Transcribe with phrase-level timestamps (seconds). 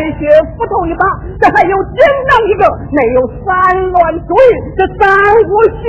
[0.00, 0.24] 出的在学
[0.56, 1.04] 斧头一把，
[1.40, 3.46] 这还有简囊一个，内有三
[3.90, 5.04] 乱珠印，这三
[5.44, 5.80] 无凶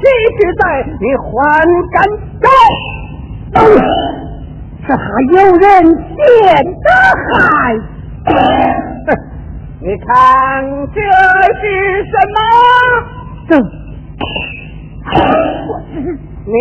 [0.00, 0.02] 器
[0.38, 0.62] 之在，
[1.00, 1.30] 你还
[1.92, 1.96] 敢
[2.40, 2.48] 招？
[4.86, 5.62] 这还有人
[5.94, 6.18] 见
[6.64, 6.88] 得
[7.32, 7.38] 害？
[9.82, 10.08] 你看
[10.92, 11.00] 这
[11.60, 11.62] 是
[12.04, 12.38] 什么？
[13.48, 13.50] 这，
[16.46, 16.54] 你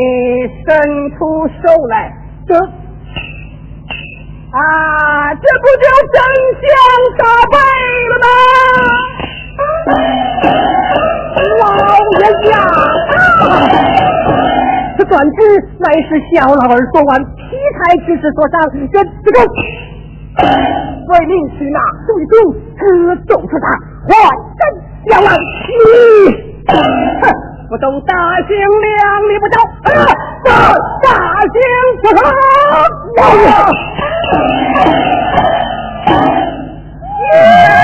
[0.65, 0.67] 伸
[1.17, 1.93] 出手来，
[2.47, 2.51] 这
[4.51, 4.57] 啊，
[5.35, 6.17] 这不就真
[6.59, 6.67] 相
[7.17, 7.55] 大白
[8.09, 8.27] 了吗？
[11.59, 11.63] 老
[12.19, 12.49] 人家，
[14.97, 15.37] 这断指
[15.77, 17.29] 乃是小老儿昨晚劈
[17.77, 18.55] 柴之时所伤，
[18.91, 19.37] 这这个。
[21.09, 22.33] 为民去拿水中，
[22.77, 22.81] 可
[23.27, 23.65] 救出他，
[24.07, 24.09] 换
[24.57, 24.61] 真
[25.09, 25.27] 相来！
[25.67, 25.81] 你
[26.67, 26.73] 哼，
[27.67, 28.13] 不懂大
[28.47, 28.49] 刑
[28.81, 28.89] 两
[29.27, 30.47] 里不着，大
[31.03, 31.07] 大
[31.41, 31.53] 刑
[32.01, 32.17] 不成！
[33.19, 33.75] 捉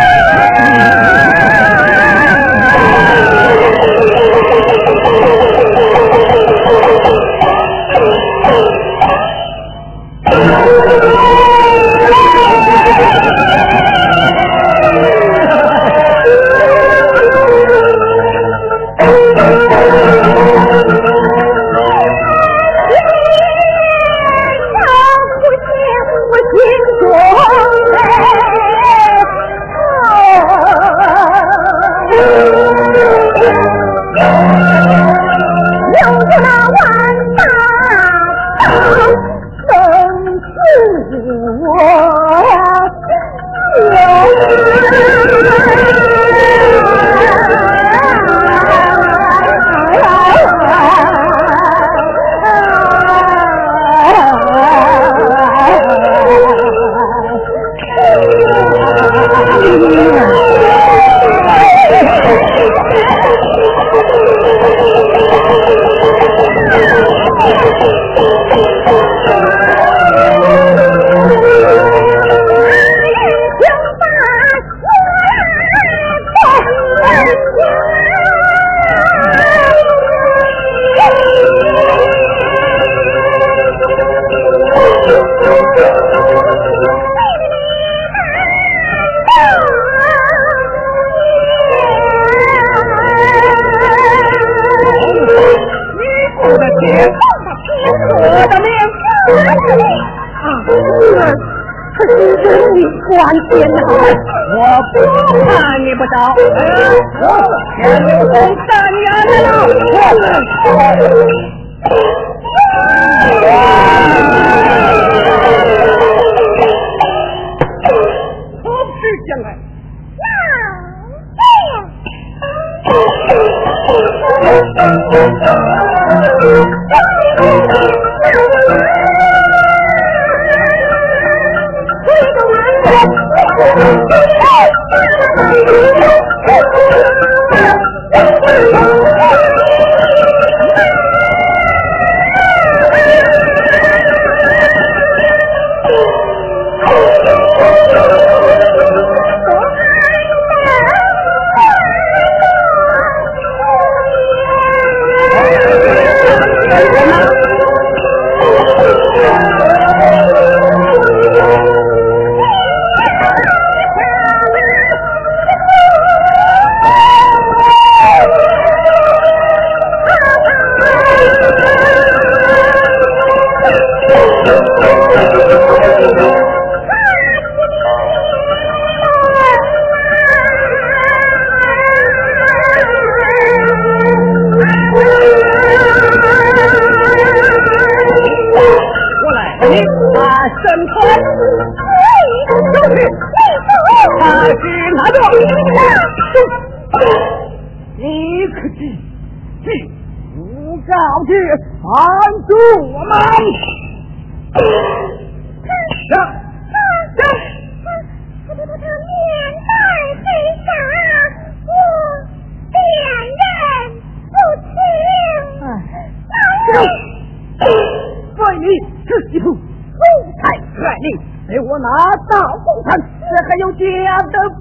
[125.48, 126.75] Oh,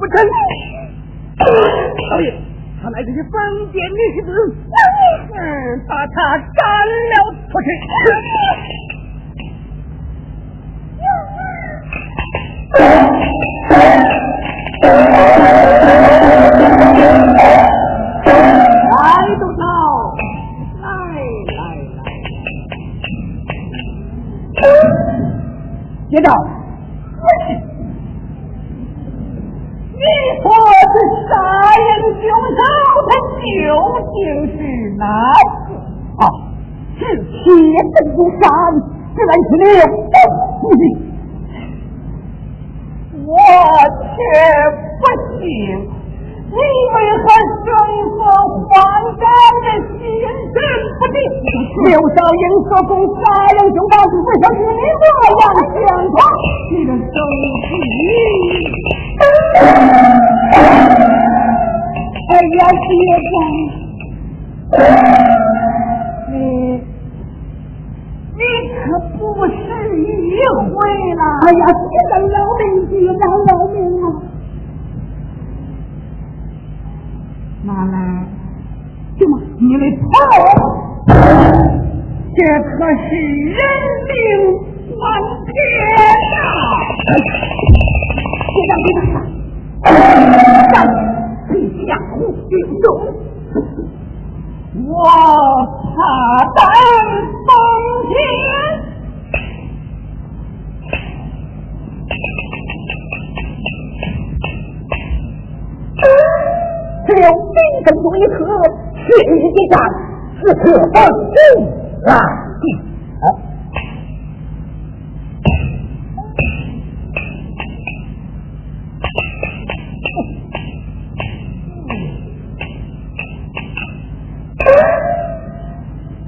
[0.05, 0.21] 不成？
[2.11, 2.35] 少爷，
[2.83, 3.33] 他来这些封
[3.73, 4.55] 建女子，
[5.33, 5.41] 嗯，
[5.89, 7.67] 把他赶了出去。
[19.57, 19.67] 来，
[20.83, 20.85] 来
[21.57, 21.61] 来
[21.97, 21.99] 来，
[26.11, 26.29] 接着，
[77.65, 77.97] 拿来，
[79.19, 79.41] 什么？
[79.59, 81.09] 你的头，
[82.37, 83.57] 这可是人
[84.05, 84.13] 命
[84.99, 85.01] 关
[85.47, 85.53] 天
[86.35, 86.37] 呐！
[88.53, 89.07] 别让，别让！
[90.75, 90.77] 让
[91.55, 91.57] 你
[91.87, 92.15] 相互
[92.51, 92.53] 运
[92.83, 92.85] 动。
[94.87, 94.93] 我
[95.95, 95.99] 怕
[96.55, 96.59] 担
[97.47, 97.49] 风
[98.11, 98.13] 险。
[107.25, 107.57] 有兵
[107.87, 108.37] 分多一刻，
[109.07, 109.81] 血雨一战，
[110.43, 110.63] 此刻
[110.93, 111.35] 放心
[112.03, 112.11] 来。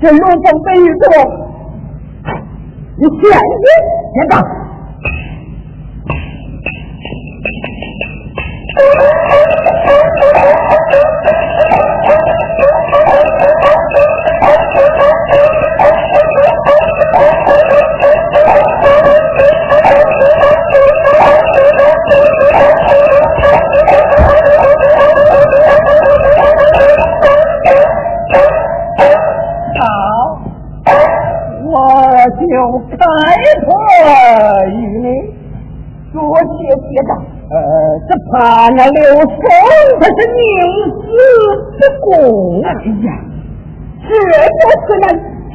[0.00, 1.04] 这龙凤飞玉座，
[2.96, 3.38] 你现眼
[4.14, 4.55] 先到。
[37.48, 37.56] 呃，
[38.08, 39.38] 只怕那刘松
[40.00, 40.42] 他是宁
[40.98, 41.06] 死
[41.78, 42.10] 不恭。
[42.64, 42.66] 哎
[43.06, 43.08] 呀，
[44.02, 44.08] 这
[44.58, 45.06] 多此难。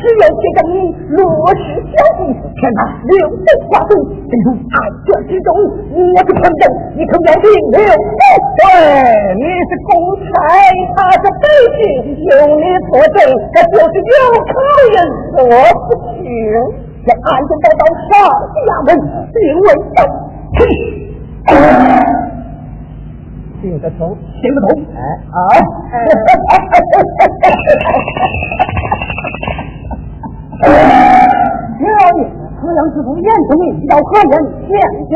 [0.02, 0.74] 只有借着你
[1.14, 1.22] 落
[1.54, 1.62] 实
[1.94, 5.54] 小弟，天哪，六神化动，进入暗卷之中。
[5.94, 6.62] 我是承认，
[6.98, 8.66] 你可要定六对，
[9.38, 10.42] 你是公差，
[10.98, 11.46] 他是百
[11.78, 13.22] 姓，有你作证，
[13.54, 14.50] 这就是有口
[14.90, 14.98] 人
[15.38, 15.38] 说
[15.86, 16.26] 不清。
[17.06, 18.10] 将案件带到上
[18.66, 18.90] 衙门，
[19.30, 20.02] 并问到
[23.62, 25.00] 定个头，行个头，哎，
[25.32, 25.60] 好，哈哈
[26.48, 27.90] 哈哈哈哈！
[33.04, 34.34] 何燕宗义要何燕，
[34.70, 34.74] 燕
[35.10, 35.12] 京，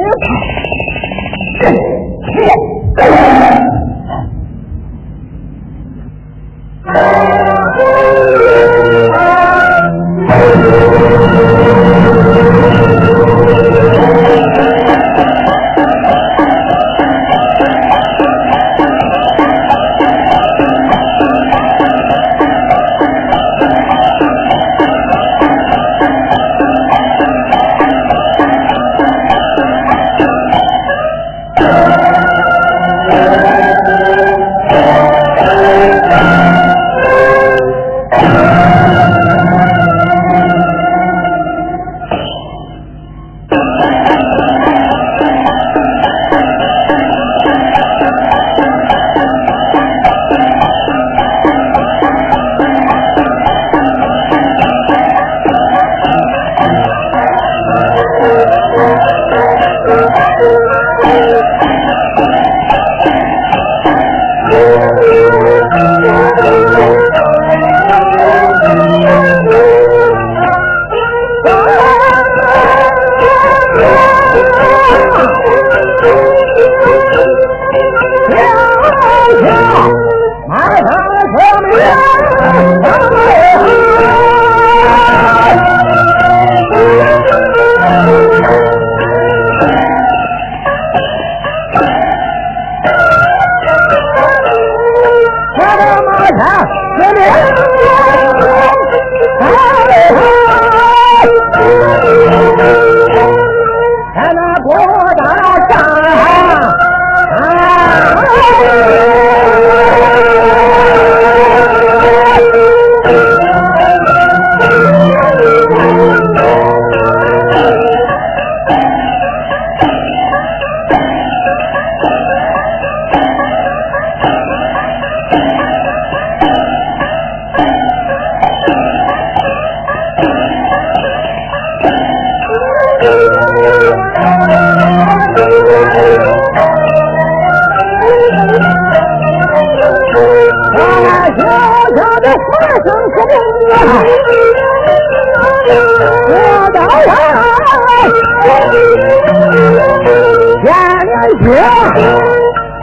[2.42, 2.48] 燕，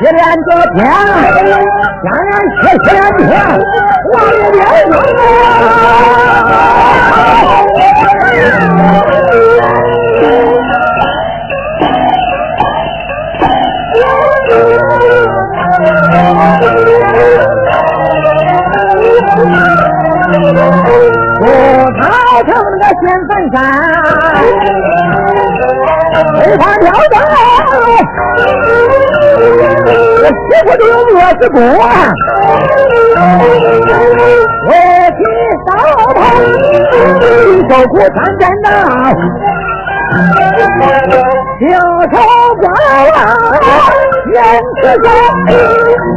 [0.02, 0.82] 一连着天，
[2.02, 2.30] 家人
[2.60, 2.86] 谢谢
[3.18, 3.30] 天，
[4.12, 4.60] 王爷娘
[8.82, 9.14] 不
[23.02, 23.58] 成那个仙坟山，
[26.34, 27.14] 没法挑战。
[30.22, 31.56] 我媳妇都有饿死过，
[34.68, 34.70] 我
[35.18, 35.20] 去
[35.66, 35.68] 烧
[36.14, 36.16] 头，
[37.68, 38.66] 受苦三真呐，
[41.58, 42.14] 青手
[42.60, 43.16] 瓜娃
[44.32, 44.36] 眼
[44.80, 45.04] 吃着，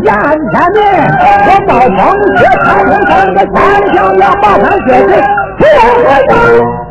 [0.04, 0.08] 眼
[0.52, 0.78] 前面
[1.48, 2.00] 我冒风
[2.38, 3.56] 雪，太阳上个三
[3.92, 6.86] 条要马上雪水，天天上出来。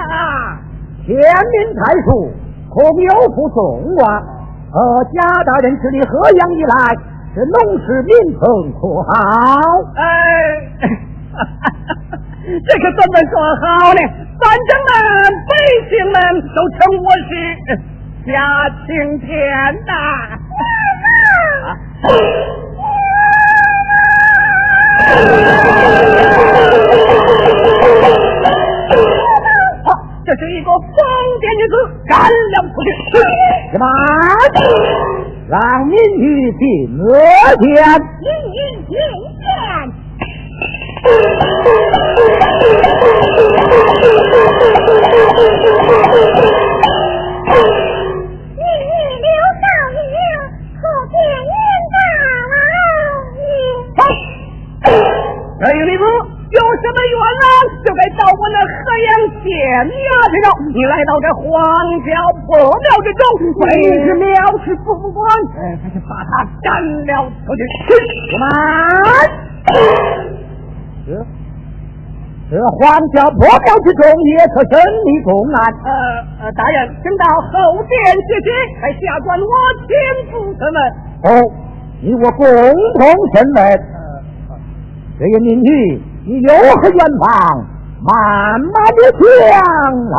[0.00, 0.60] 啊！
[1.06, 2.30] 天命太叔，
[2.68, 4.04] 可有负众望，
[4.72, 4.76] 呃
[5.14, 6.74] 贾大人治理河阳以来。
[7.34, 8.10] 这农事民
[8.40, 9.10] 风可好？
[9.94, 10.00] 哎，
[12.64, 13.62] 这可怎么说好
[13.94, 14.00] 呢？
[14.40, 14.88] 反正们
[15.46, 15.50] 百
[15.88, 16.14] 姓们
[16.54, 17.30] 都称我是
[18.26, 18.30] 贾
[18.86, 18.86] 青
[19.20, 19.28] 天
[19.86, 19.92] 呐。
[30.38, 30.94] 是一个疯
[31.40, 31.74] 癫女子，
[32.06, 32.88] 干了出去。
[33.72, 33.84] 什么？
[35.48, 36.60] 让民女进
[37.00, 37.04] 额
[37.56, 37.64] 见，
[38.20, 38.92] 民女进
[39.40, 39.44] 见。
[48.56, 48.92] 民女
[49.24, 49.26] 刘
[49.56, 49.64] 少
[49.96, 50.16] 爷，
[50.76, 51.14] 可见
[51.48, 51.54] 您
[51.94, 51.96] 大
[52.52, 52.54] 老
[53.40, 53.40] 爷？
[55.64, 56.04] 哎呦，你不。
[56.46, 57.44] 有什么冤案，
[58.14, 59.10] 到我那河阳
[59.42, 59.50] 县
[59.90, 60.48] 衙去找。
[60.70, 61.44] 你来到这荒
[62.06, 62.10] 郊
[62.46, 63.22] 破庙之中，
[63.58, 63.66] 非
[64.04, 64.24] 是藐
[64.62, 66.70] 视不管，还是把他赶
[67.06, 67.60] 了出去。
[68.30, 68.46] 什么？
[71.06, 71.08] 这
[72.50, 75.58] 这荒郊破庙之中，也可审理公案。
[75.82, 75.90] 呃
[76.46, 78.48] 呃，大人，请到后殿歇息，
[78.80, 79.50] 还下官我
[79.86, 79.90] 亲
[80.30, 80.78] 自审问。
[81.26, 81.28] 哦，
[82.00, 83.02] 你我共同
[83.34, 83.58] 审问。
[85.18, 86.02] 这个民女。
[86.28, 87.64] 你有何远方？
[88.02, 89.00] 慢慢的
[89.48, 89.56] 向
[90.10, 90.16] 来。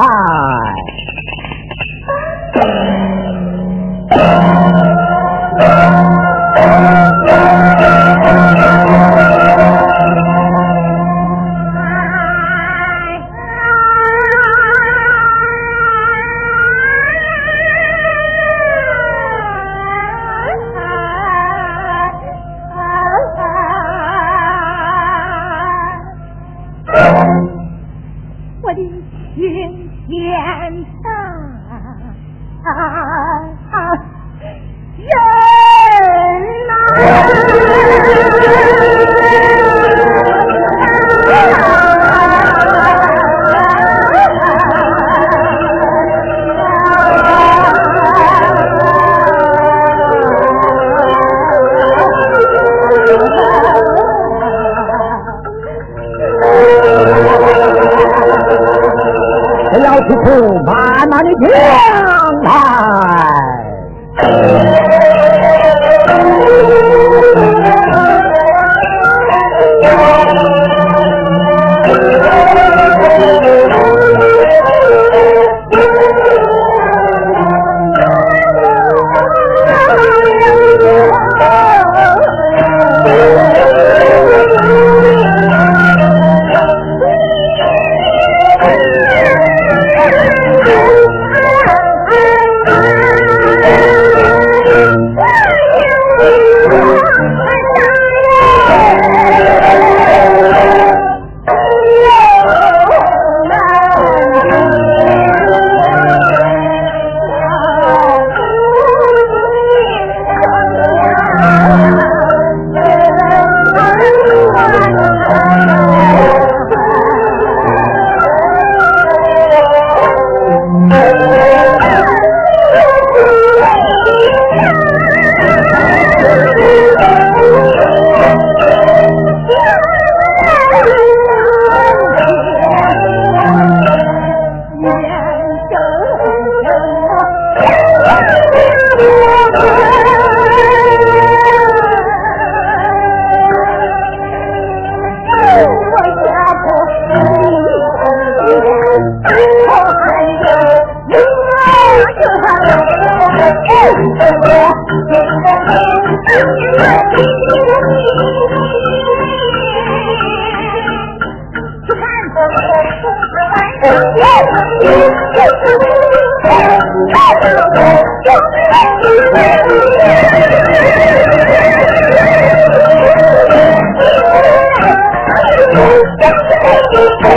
[176.93, 177.27] 头。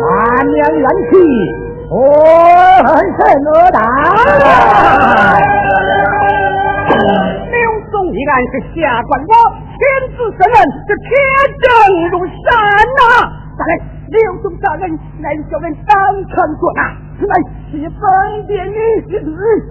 [0.00, 1.14] 满面人气
[1.90, 1.94] 我
[2.82, 3.78] 还在哪打
[7.46, 7.54] 六
[8.12, 9.32] 一案是下官我
[9.78, 9.80] 天
[10.16, 11.08] 子神人是天
[11.60, 11.66] 正
[12.10, 12.34] 如山
[12.98, 13.00] 呐。
[13.56, 13.70] 大人
[14.08, 14.18] 六
[14.60, 14.82] 大人
[15.20, 15.94] 乃小人张
[16.30, 16.82] 传国呐
[17.20, 17.34] 此乃
[17.70, 18.00] 是分
[18.48, 19.69] 别女子。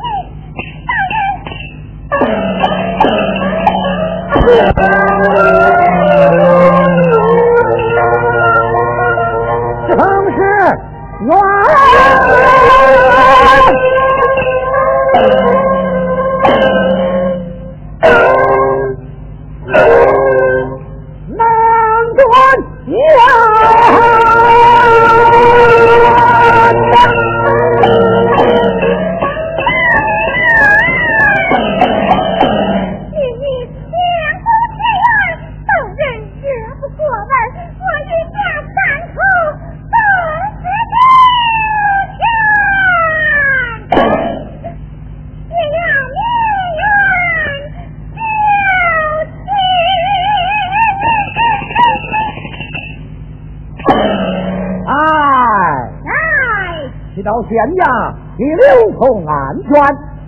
[57.19, 58.65] 你到咸阳，你留
[58.97, 59.69] 口安全，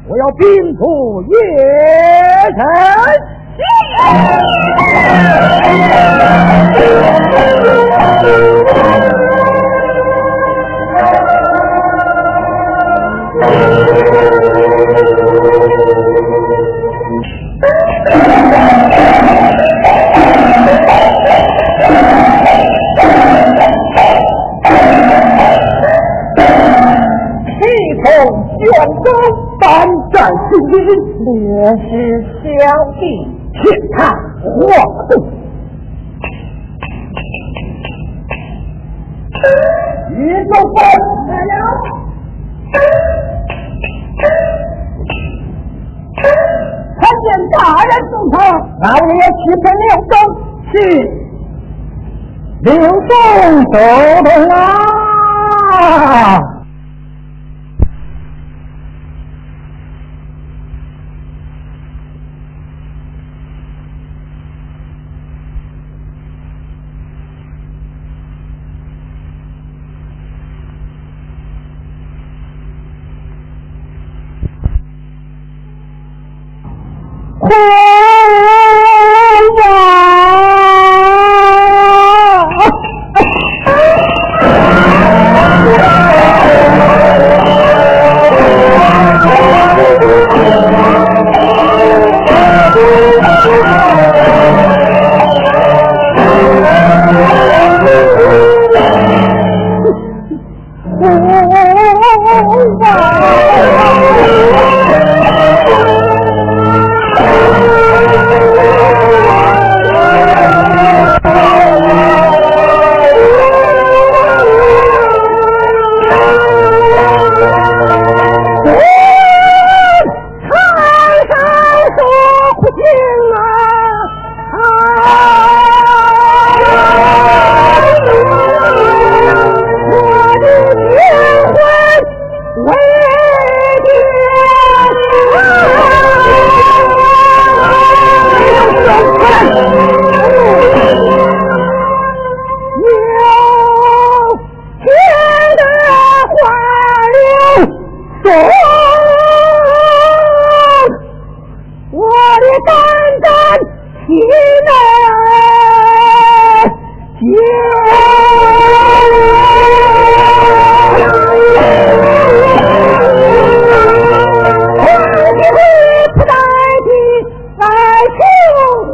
[0.09, 1.31] 我要兵出邺
[2.53, 2.59] 城。
[31.25, 31.89] 营，烈士
[32.43, 32.49] 小
[32.99, 33.01] 弟
[33.53, 33.61] 天
[33.97, 33.99] 看
[34.43, 34.49] 活
[35.09, 35.11] 动。
[40.13, 40.69] 宇宙风
[41.27, 41.53] 来了，
[46.99, 48.35] 看见大人动手，
[48.81, 50.13] 老爷启禀刘宗，
[50.71, 50.73] 是
[52.61, 53.09] 刘宗
[53.71, 53.75] 走
[54.23, 54.59] 动啊！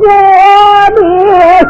[0.08, 0.12] 我
[0.96, 1.68] 命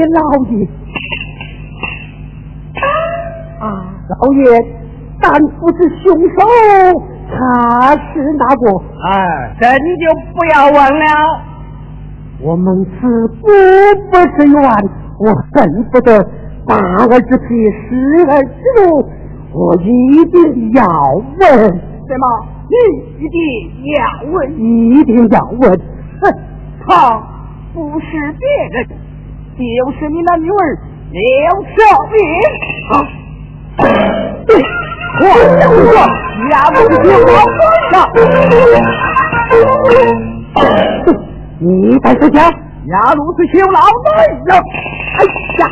[0.00, 0.64] 谢老爷
[3.60, 3.84] 啊！
[4.08, 4.40] 老爷，
[5.20, 6.40] 但不是凶手，
[7.28, 8.62] 他是哪个？
[9.04, 11.04] 哎，这你就不要问了。
[12.40, 13.44] 我们是不
[14.10, 14.58] 不是冤，
[15.18, 16.18] 我恨不得
[16.66, 17.48] 大儿之皮，
[17.82, 18.50] 十儿之
[18.82, 19.06] 肉，
[19.52, 20.82] 我一定要
[21.38, 21.40] 问。
[21.60, 22.24] 什么？
[22.70, 22.74] 你
[23.22, 23.38] 一定
[23.96, 24.00] 要
[24.32, 24.50] 问？
[24.58, 25.70] 一定要问？
[26.22, 26.24] 哼，
[26.86, 26.88] 他
[27.74, 28.06] 不是
[28.38, 29.09] 别人。
[29.60, 30.54] 就是你那女儿
[31.10, 31.20] 刘
[31.76, 31.78] 小
[32.10, 32.14] 明
[32.92, 32.92] 啊！
[34.46, 34.50] 对，
[35.20, 35.22] 我
[35.60, 35.92] 讲过，
[36.50, 37.32] 押不进老
[37.90, 37.92] 上。
[41.58, 42.42] 你在说讲，
[42.86, 43.80] 押路是修老
[44.16, 44.18] 人
[44.48, 44.50] 呀！
[45.18, 45.20] 哎
[45.58, 45.62] 呀，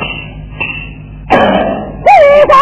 [2.04, 2.06] 第
[2.48, 2.52] 三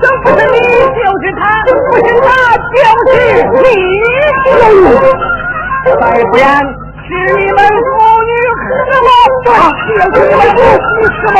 [0.00, 0.56] 正不是你
[0.96, 2.28] 就是他，不是他
[2.72, 2.76] 就
[3.10, 3.14] 是
[3.62, 3.66] 你，
[6.00, 6.44] 再不然。
[7.08, 7.64] 是你们父
[8.26, 8.64] 女合
[9.06, 9.08] 谋，
[9.44, 9.48] 对，
[10.10, 11.38] 就是你们父女和睦。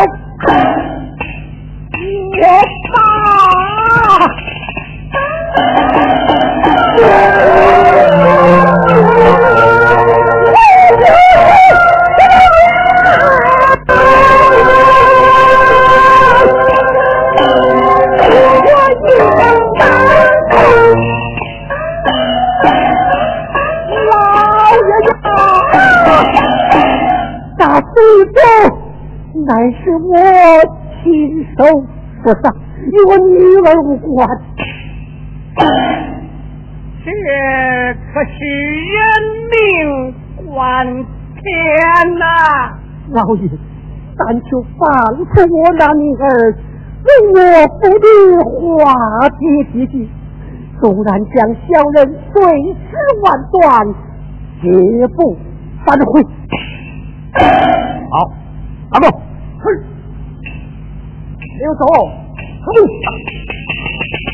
[33.80, 34.28] 无关。
[37.04, 37.10] 这
[38.12, 38.34] 可是
[38.92, 38.96] 人
[39.50, 39.54] 命
[40.46, 40.54] 关
[40.86, 41.44] 天
[42.18, 42.24] 呐！
[43.10, 43.48] 老爷，
[44.18, 44.84] 但求放
[45.16, 46.24] 出我那女儿，
[47.04, 47.36] 为我
[47.78, 48.06] 父的
[48.44, 48.52] 化
[49.28, 49.40] 解
[49.72, 50.08] 结局。
[50.80, 51.96] 纵然将小人
[52.34, 52.34] 碎
[52.74, 52.90] 尸
[53.22, 53.62] 万段，
[54.60, 54.64] 绝
[55.08, 55.18] 不
[55.86, 56.20] 反悔。
[58.10, 58.14] 好，
[58.90, 59.04] 阿木。
[61.58, 61.74] 刘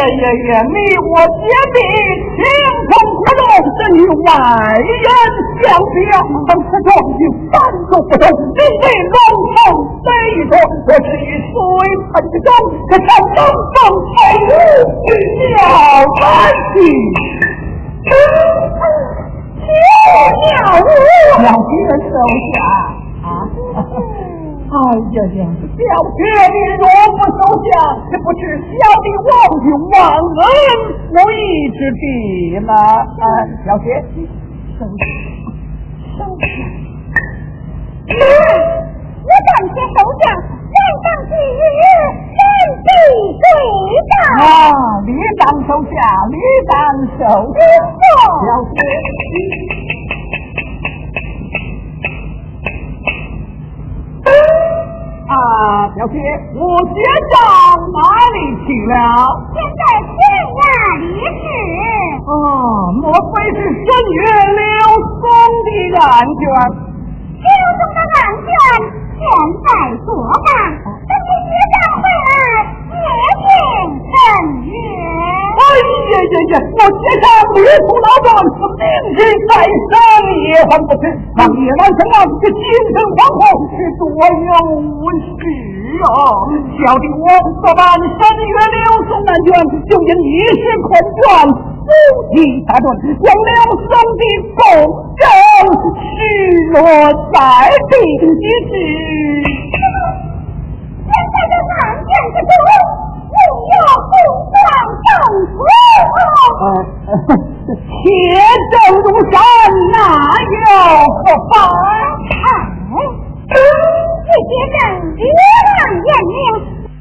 [0.00, 0.64] 呀呀呀呀！
[0.64, 1.44] 你我姐
[1.74, 1.76] 弟
[2.32, 2.40] 情
[2.88, 3.40] 同苦重，
[3.76, 4.32] 这与外
[4.80, 5.04] 人
[5.60, 5.92] 相比，
[6.48, 7.22] 同苦重与
[7.52, 8.24] 三足不同。
[8.32, 9.14] 你为龙
[9.52, 9.60] 凤
[10.00, 10.08] 飞
[10.48, 11.54] 着，我是以水
[12.08, 12.48] 盆之中，
[12.88, 13.38] 可上登
[13.76, 13.78] 峰
[14.16, 14.16] 飞
[14.48, 14.48] 舞，
[15.36, 15.52] 妙
[16.18, 16.24] 难
[16.72, 16.74] 去。
[20.40, 20.88] 妙舞，
[21.36, 21.72] 小姐
[22.08, 22.16] 手
[22.54, 22.89] 下。
[24.70, 25.42] 哎呀呀！
[25.50, 25.82] 小
[26.14, 26.22] 姐，
[26.54, 27.68] 你若不收下，
[28.08, 28.40] 这不是
[28.70, 29.28] 小弟我
[29.66, 29.92] 有忘
[30.38, 30.46] 恩
[31.10, 31.34] 负义
[31.70, 32.04] 之地
[32.60, 32.72] 吗。
[32.72, 33.24] 啊，
[33.66, 33.84] 小姐，
[34.78, 35.02] 收下，
[36.16, 36.42] 收下。
[39.26, 41.66] 我感谢收下，晚上之日，
[42.30, 42.38] 天
[42.86, 42.88] 地
[43.42, 43.44] 对
[44.06, 44.14] 道。
[44.38, 44.46] 啊，
[45.04, 45.10] 你
[45.40, 45.98] 当收下，
[46.30, 46.78] 你当
[47.18, 47.20] 收
[47.54, 47.58] 下。
[48.46, 48.78] 小姐。
[55.30, 56.18] 啊，表姐，
[56.58, 56.98] 我先
[57.30, 57.38] 到
[57.94, 58.02] 哪
[58.34, 58.98] 里去了？
[59.54, 60.18] 现在天
[60.58, 60.60] 涯
[60.98, 61.06] 离
[61.38, 61.46] 世。
[62.26, 62.34] 哦，
[62.98, 64.26] 莫非是深月
[64.58, 64.60] 刘
[65.22, 65.22] 松
[65.62, 66.42] 的案卷？
[67.38, 67.46] 刘
[67.78, 68.50] 松的案卷
[69.14, 69.22] 现
[69.62, 69.66] 在
[70.04, 72.98] 做办，等你局长回来，接
[73.38, 73.46] 见
[74.10, 74.12] 正
[74.66, 74.74] 月。
[75.54, 75.62] 哎
[76.10, 76.58] 呀呀呀！
[76.74, 77.24] 我街上
[77.54, 78.34] 女仆老丈
[78.80, 79.92] 是明日再生，
[80.48, 81.04] 也还不迟。
[81.36, 83.44] 当夜难生啊，这精神恍惚
[83.76, 85.04] 是多有无
[85.36, 85.44] 事
[86.00, 86.08] 啊！
[86.80, 87.28] 小弟我
[87.60, 89.52] 所办三月六送难卷，
[89.84, 90.88] 就因一时困
[91.20, 91.52] 倦，
[91.84, 91.92] 不
[92.32, 92.88] 提大顿，
[93.20, 93.48] 将了
[93.84, 94.22] 兄弟
[94.56, 94.64] 共
[95.20, 95.28] 争，
[96.00, 96.08] 失
[96.72, 96.80] 落
[97.36, 97.36] 在
[97.90, 98.72] 地，以致
[101.04, 102.56] 现在的案卷之多。
[103.48, 103.52] 我
[104.10, 104.12] 不
[104.50, 104.54] 光
[105.06, 105.08] 政
[105.50, 105.56] 府，
[107.88, 108.04] 铁
[108.70, 109.34] 证如山，
[109.92, 109.96] 哪
[110.52, 110.56] 有
[111.08, 111.52] 不法？
[112.30, 114.78] 哎，这些人
[115.16, 115.22] 月
[115.66, 115.68] 亮
[116.04, 116.32] 眼明，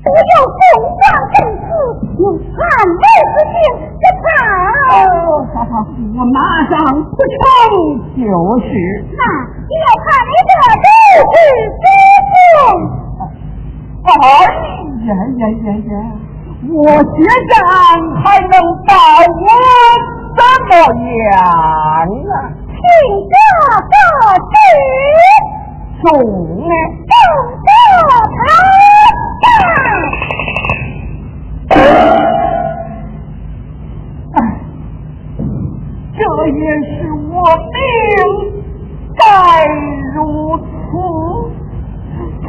[0.02, 0.60] 不有公
[0.96, 1.02] 光
[1.34, 1.70] 政府，
[2.18, 3.54] 有汉为之行，
[4.00, 4.26] 这他……
[4.90, 4.96] 哦，
[5.54, 5.72] 好好，
[6.16, 6.38] 我马
[6.70, 6.74] 上
[7.04, 7.38] 不成
[8.16, 8.18] 就
[8.62, 8.68] 是。
[9.12, 9.22] 那
[9.68, 10.88] 你要看你这都
[11.34, 11.36] 是
[11.80, 11.84] 知
[12.30, 12.32] 府。
[14.02, 14.08] 哎
[15.06, 15.94] 呀呀呀呀！
[16.68, 17.00] 我现
[17.48, 17.52] 在
[18.22, 18.52] 还能
[18.86, 18.92] 把
[19.32, 19.48] 我
[20.36, 20.72] 怎么
[21.32, 22.36] 样啊？
[22.68, 22.78] 请
[23.30, 23.34] 这
[23.90, 23.94] 个
[24.50, 24.54] 知，
[26.02, 26.08] 中
[26.68, 26.72] 啊，
[27.08, 27.12] 中
[27.64, 27.68] 得
[28.36, 28.38] 他
[34.36, 34.38] 哎，
[36.18, 36.92] 这也是
[37.32, 37.74] 我命
[39.18, 39.24] 该
[40.14, 40.18] 如
[40.58, 40.64] 此。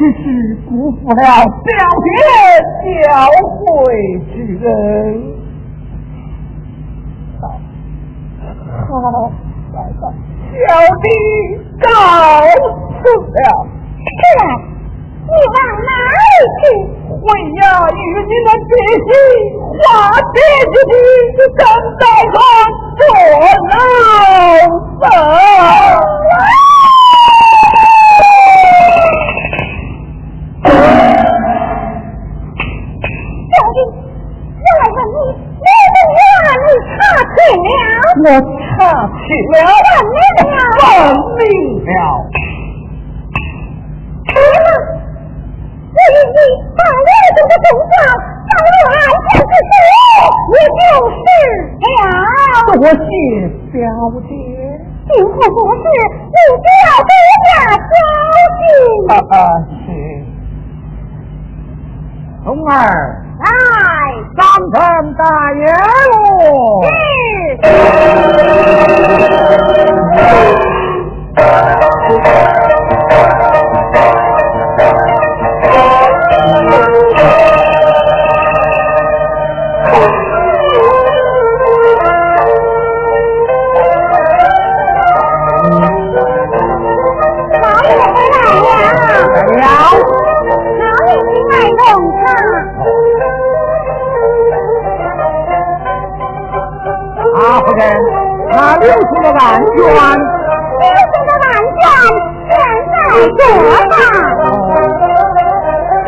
[0.01, 0.25] 只是
[0.67, 1.69] 辜负了表
[2.01, 2.09] 姐
[3.05, 3.29] 教
[3.61, 3.63] 诲
[4.33, 4.35] 之
[4.65, 4.67] 恩。
[7.39, 7.43] 好，
[8.89, 8.91] 好
[9.75, 10.03] 来吧，
[10.57, 10.59] 小
[11.03, 11.05] 弟
[11.83, 11.85] 告
[12.97, 13.39] 辞了。
[14.01, 14.09] 是
[14.41, 14.43] 啊，
[15.27, 16.25] 你往哪里
[16.57, 16.63] 去？
[17.11, 17.21] 回
[17.61, 17.95] 呀，与
[18.25, 18.73] 你的弟
[19.05, 19.09] 媳
[19.77, 19.85] 花
[20.33, 20.35] 姐
[20.73, 20.75] 姐
[21.37, 21.61] 的正
[22.01, 22.03] 在
[22.97, 23.05] 做
[23.69, 23.71] 牢
[24.99, 25.05] 房。
[38.31, 39.59] 我查清了，
[40.07, 40.87] 问
[41.37, 41.43] 明
[41.83, 41.91] 了，
[44.29, 44.71] 什么？
[45.91, 46.39] 我以你
[46.77, 46.97] 把我
[47.35, 47.93] 中的动作
[48.47, 49.75] 当我爱将之事，
[50.47, 50.79] 我就
[51.11, 51.19] 是
[51.83, 51.91] 了。
[52.79, 53.03] 多谢
[53.73, 53.75] 表
[54.29, 54.31] 姐，
[55.11, 55.83] 今后做事
[56.31, 57.11] 你就要多
[57.43, 57.51] 加
[57.83, 57.93] 小
[58.55, 58.63] 心。
[59.11, 59.43] 啊
[59.87, 59.89] 是，
[62.45, 62.79] 冬儿。
[63.41, 63.49] 来，
[64.37, 64.39] 上
[64.71, 64.75] 城
[65.15, 65.25] 大
[65.55, 65.65] 爷
[97.79, 97.81] 卷，
[98.81, 99.39] 刘生的万
[99.77, 99.79] 卷
[100.79, 100.83] 现
[102.91, 102.95] 在
[103.37, 103.41] 桌
[103.91, 103.93] 上。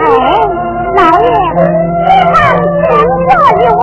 [0.00, 0.04] 哎，
[0.96, 1.26] 老爷，
[2.04, 2.34] 你看
[2.82, 2.90] 这
[3.58, 3.80] 一碗，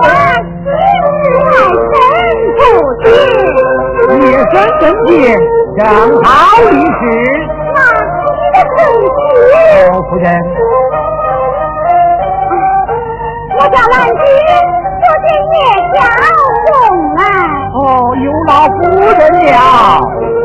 [4.10, 4.22] 夜
[4.52, 5.10] 深人静，
[5.76, 5.80] 正
[6.22, 6.28] 好
[6.70, 6.98] 一时。
[7.72, 8.78] 那你的成
[9.16, 9.18] 绩？
[9.90, 10.26] 哦，夫人，
[13.58, 14.18] 我叫兰菊，
[15.00, 15.56] 我今夜
[15.94, 15.96] 交
[16.66, 16.68] 红
[17.16, 17.18] 啊。
[17.82, 20.39] 哦，有老夫人了。